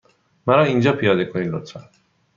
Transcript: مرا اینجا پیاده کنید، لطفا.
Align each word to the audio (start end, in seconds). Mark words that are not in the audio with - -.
مرا 0.47 0.63
اینجا 0.63 0.93
پیاده 0.93 1.25
کنید، 1.25 1.47
لطفا. 1.51 1.89